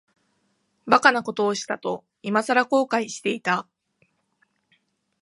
[0.87, 3.67] 馬鹿なことをしたと、いまさら後悔していた。